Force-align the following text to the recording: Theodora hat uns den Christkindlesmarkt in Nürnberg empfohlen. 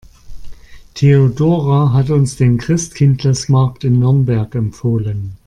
Theodora 0.95 1.93
hat 1.93 2.09
uns 2.09 2.35
den 2.35 2.57
Christkindlesmarkt 2.57 3.83
in 3.83 3.99
Nürnberg 3.99 4.55
empfohlen. 4.55 5.35